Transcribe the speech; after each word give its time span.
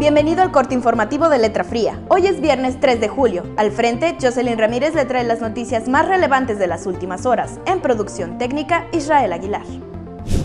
Bienvenido 0.00 0.40
al 0.40 0.50
corte 0.50 0.72
informativo 0.72 1.28
de 1.28 1.36
Letra 1.36 1.62
Fría. 1.62 2.00
Hoy 2.08 2.26
es 2.26 2.40
viernes 2.40 2.80
3 2.80 3.02
de 3.02 3.08
julio. 3.08 3.44
Al 3.58 3.70
frente, 3.70 4.16
Jocelyn 4.18 4.56
Ramírez 4.56 4.94
le 4.94 5.04
trae 5.04 5.24
las 5.24 5.42
noticias 5.42 5.88
más 5.88 6.08
relevantes 6.08 6.58
de 6.58 6.66
las 6.66 6.86
últimas 6.86 7.26
horas. 7.26 7.60
En 7.66 7.82
producción 7.82 8.38
técnica, 8.38 8.86
Israel 8.92 9.34
Aguilar. 9.34 9.60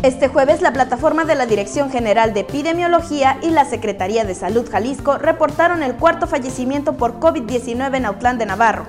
Este 0.03 0.27
jueves, 0.27 0.61
la 0.61 0.73
plataforma 0.73 1.23
de 1.23 1.35
la 1.35 1.45
Dirección 1.45 1.89
General 1.89 2.33
de 2.33 2.41
Epidemiología 2.41 3.37
y 3.41 3.49
la 3.49 3.63
Secretaría 3.63 4.25
de 4.25 4.35
Salud 4.35 4.69
Jalisco 4.69 5.17
reportaron 5.19 5.83
el 5.83 5.95
cuarto 5.95 6.27
fallecimiento 6.27 6.97
por 6.97 7.21
COVID-19 7.21 7.95
en 7.95 8.05
Autlán 8.07 8.37
de 8.37 8.47
Navarro. 8.47 8.85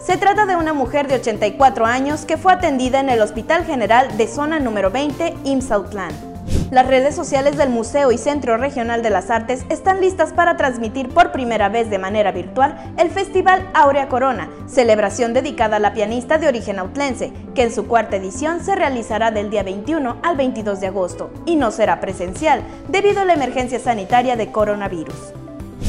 Se 0.00 0.16
trata 0.16 0.46
de 0.46 0.56
una 0.56 0.72
mujer 0.72 1.08
de 1.08 1.16
84 1.16 1.84
años 1.84 2.24
que 2.24 2.38
fue 2.38 2.54
atendida 2.54 3.00
en 3.00 3.10
el 3.10 3.20
Hospital 3.20 3.66
General 3.66 4.16
de 4.16 4.26
Zona 4.28 4.60
número 4.60 4.90
20, 4.90 5.34
IMSS 5.44 5.72
Autlán. 5.72 6.35
Las 6.72 6.88
redes 6.88 7.14
sociales 7.14 7.56
del 7.56 7.68
Museo 7.68 8.10
y 8.10 8.18
Centro 8.18 8.56
Regional 8.56 9.00
de 9.00 9.10
las 9.10 9.30
Artes 9.30 9.64
están 9.68 10.00
listas 10.00 10.32
para 10.32 10.56
transmitir 10.56 11.08
por 11.08 11.30
primera 11.30 11.68
vez 11.68 11.90
de 11.90 11.98
manera 11.98 12.32
virtual 12.32 12.92
el 12.98 13.08
Festival 13.10 13.70
Aurea 13.72 14.08
Corona, 14.08 14.50
celebración 14.66 15.32
dedicada 15.32 15.76
a 15.76 15.80
la 15.80 15.94
pianista 15.94 16.38
de 16.38 16.48
origen 16.48 16.80
autlense, 16.80 17.32
que 17.54 17.62
en 17.62 17.72
su 17.72 17.86
cuarta 17.86 18.16
edición 18.16 18.64
se 18.64 18.74
realizará 18.74 19.30
del 19.30 19.48
día 19.48 19.62
21 19.62 20.16
al 20.24 20.36
22 20.36 20.80
de 20.80 20.88
agosto 20.88 21.30
y 21.46 21.54
no 21.54 21.70
será 21.70 22.00
presencial 22.00 22.62
debido 22.88 23.20
a 23.20 23.24
la 23.24 23.34
emergencia 23.34 23.78
sanitaria 23.78 24.34
de 24.34 24.50
coronavirus. 24.50 25.45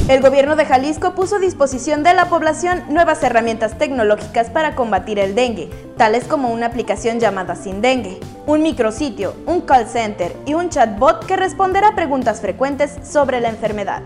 El 0.08 0.22
gobierno 0.22 0.56
de 0.56 0.64
Jalisco 0.64 1.14
puso 1.14 1.36
a 1.36 1.38
disposición 1.38 2.02
de 2.02 2.14
la 2.14 2.30
población 2.30 2.82
nuevas 2.88 3.22
herramientas 3.22 3.78
tecnológicas 3.78 4.50
para 4.50 4.74
combatir 4.74 5.18
el 5.18 5.34
dengue, 5.34 5.70
tales 5.96 6.24
como 6.24 6.50
una 6.50 6.66
aplicación 6.66 7.20
llamada 7.20 7.56
Sin 7.56 7.80
Dengue, 7.80 8.20
un 8.46 8.62
micrositio, 8.62 9.34
un 9.46 9.62
call 9.62 9.86
center 9.86 10.34
y 10.46 10.54
un 10.54 10.70
chatbot 10.70 11.26
que 11.26 11.36
responderá 11.36 11.94
preguntas 11.94 12.40
frecuentes 12.40 12.96
sobre 13.02 13.40
la 13.40 13.48
enfermedad. 13.50 14.02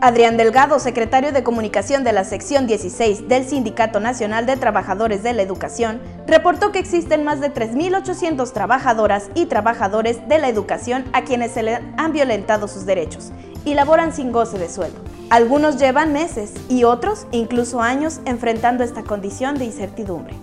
Adrián 0.00 0.36
Delgado, 0.36 0.80
secretario 0.80 1.30
de 1.30 1.44
Comunicación 1.44 2.02
de 2.02 2.12
la 2.12 2.24
sección 2.24 2.66
16 2.66 3.28
del 3.28 3.46
Sindicato 3.46 4.00
Nacional 4.00 4.46
de 4.46 4.56
Trabajadores 4.56 5.22
de 5.22 5.32
la 5.32 5.42
Educación, 5.42 6.00
reportó 6.26 6.72
que 6.72 6.80
existen 6.80 7.22
más 7.22 7.40
de 7.40 7.54
3.800 7.54 8.52
trabajadoras 8.52 9.28
y 9.36 9.46
trabajadores 9.46 10.28
de 10.28 10.38
la 10.38 10.48
educación 10.48 11.04
a 11.12 11.22
quienes 11.22 11.52
se 11.52 11.62
le 11.62 11.80
han 11.96 12.12
violentado 12.12 12.66
sus 12.66 12.84
derechos 12.84 13.30
y 13.64 13.74
laboran 13.74 14.12
sin 14.12 14.32
goce 14.32 14.58
de 14.58 14.68
sueldo. 14.68 15.11
Algunos 15.32 15.78
llevan 15.78 16.12
meses 16.12 16.52
y 16.68 16.84
otros 16.84 17.26
incluso 17.32 17.80
años 17.80 18.20
enfrentando 18.26 18.84
esta 18.84 19.02
condición 19.02 19.54
de 19.56 19.64
incertidumbre. 19.64 20.34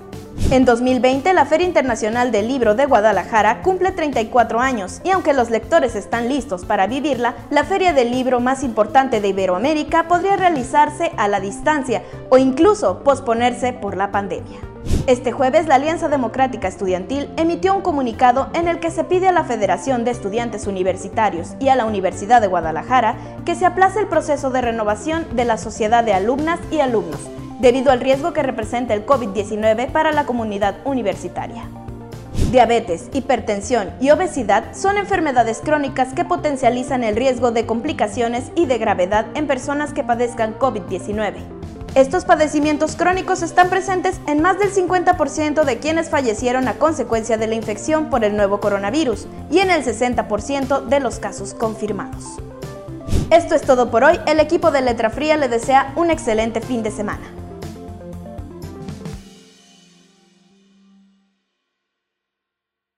En 0.50 0.66
2020, 0.66 1.32
la 1.34 1.46
Feria 1.46 1.68
Internacional 1.68 2.32
del 2.32 2.48
Libro 2.48 2.74
de 2.74 2.88
Guadalajara 2.88 3.62
cumple 3.62 3.92
34 3.92 4.60
años 4.60 5.00
y 5.04 5.12
aunque 5.12 5.34
los 5.34 5.52
lectores 5.52 5.94
están 5.94 6.28
listos 6.28 6.66
para 6.66 6.88
vivirla, 6.88 7.36
la 7.52 7.66
feria 7.66 7.94
del 7.94 8.10
libro 8.10 8.40
más 8.40 8.64
importante 8.64 9.22
de 9.22 9.28
Iberoamérica 9.28 10.08
podría 10.08 10.38
realizarse 10.38 11.12
a 11.18 11.28
la 11.28 11.40
distancia 11.40 12.02
o 12.30 12.40
incluso 12.40 13.04
posponerse 13.04 13.74
por 13.74 13.96
la 13.96 14.10
pandemia. 14.10 14.69
Este 15.08 15.32
jueves, 15.32 15.68
la 15.68 15.76
Alianza 15.76 16.08
Democrática 16.08 16.68
Estudiantil 16.68 17.30
emitió 17.36 17.74
un 17.74 17.82
comunicado 17.82 18.50
en 18.54 18.68
el 18.68 18.80
que 18.80 18.92
se 18.92 19.04
pide 19.04 19.28
a 19.28 19.32
la 19.32 19.44
Federación 19.44 20.06
de 20.06 20.12
Estudiantes 20.12 20.68
Universitarios 20.68 21.56
y 21.60 21.70
a 21.70 21.76
la 21.76 21.86
Universidad 21.86 22.42
de 22.42 22.48
Guadalajara 22.48 23.16
que 23.46 23.56
se 23.56 23.66
aplace 23.66 24.00
el 24.00 24.08
proceso 24.08 24.52
de 24.52 24.62
renovación 24.62 25.26
de 25.36 25.46
la 25.46 25.58
Sociedad 25.58 26.04
de 26.04 26.14
Alumnas 26.14 26.60
y 26.70 26.80
Alumnos, 26.80 27.22
debido 27.60 27.92
al 27.92 28.02
riesgo 28.02 28.34
que 28.34 28.44
representa 28.44 28.94
el 28.94 29.06
COVID-19 29.06 29.92
para 29.92 30.12
la 30.12 30.26
comunidad 30.26 30.76
universitaria. 30.86 31.64
Diabetes, 32.52 33.10
hipertensión 33.14 33.90
y 34.00 34.10
obesidad 34.10 34.76
son 34.76 34.98
enfermedades 34.98 35.62
crónicas 35.64 36.14
que 36.14 36.26
potencializan 36.26 37.04
el 37.04 37.16
riesgo 37.16 37.52
de 37.52 37.66
complicaciones 37.66 38.52
y 38.56 38.66
de 38.66 38.78
gravedad 38.78 39.26
en 39.36 39.46
personas 39.46 39.94
que 39.94 40.04
padezcan 40.04 40.58
COVID-19. 40.58 41.34
Estos 41.96 42.24
padecimientos 42.24 42.96
crónicos 42.96 43.42
están 43.42 43.70
presentes 43.70 44.20
en 44.28 44.42
más 44.42 44.60
del 44.60 44.72
50% 44.72 45.64
de 45.64 45.80
quienes 45.80 46.10
fallecieron 46.10 46.68
a 46.68 46.76
consecuencia 46.76 47.38
de 47.38 47.48
la 47.48 47.56
infección 47.56 48.12
por 48.12 48.24
el 48.24 48.38
nuevo 48.38 48.60
coronavirus 48.60 49.26
y 49.50 49.60
en 49.60 49.72
el 49.72 49.84
60% 49.84 50.86
de 50.86 51.00
los 51.00 51.18
casos 51.18 51.56
confirmados. 51.56 52.24
Esto 53.32 53.56
es 53.56 53.64
todo 53.64 53.90
por 53.90 54.04
hoy. 54.04 54.20
El 54.28 54.40
equipo 54.40 54.70
de 54.70 54.82
Letra 54.82 55.10
Fría 55.10 55.36
le 55.36 55.50
desea 55.50 55.92
un 55.96 56.12
excelente 56.12 56.62
fin 56.62 56.84
de 56.84 56.92
semana. 56.92 57.39